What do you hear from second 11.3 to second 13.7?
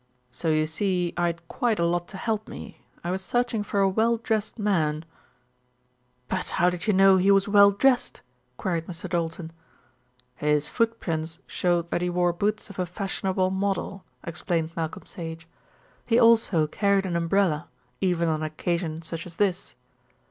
showed that he wore boots of a fashionable